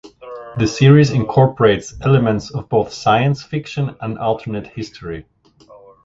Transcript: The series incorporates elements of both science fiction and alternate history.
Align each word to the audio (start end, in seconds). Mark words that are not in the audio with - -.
The 0.57 0.65
series 0.65 1.11
incorporates 1.11 1.93
elements 2.01 2.49
of 2.49 2.67
both 2.69 2.91
science 2.91 3.43
fiction 3.43 3.95
and 4.01 4.17
alternate 4.17 4.65
history. 4.65 5.27